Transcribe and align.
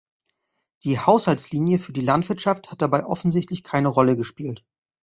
Die 0.83 0.97
Haushaltslinie 0.97 1.77
für 1.77 1.93
die 1.93 2.01
Landwirtschaft 2.01 2.71
hat 2.71 2.81
dabei 2.81 3.05
offensichtlich 3.05 3.63
keine 3.63 3.87
Rolle 3.89 4.17
gespielt. 4.17 4.65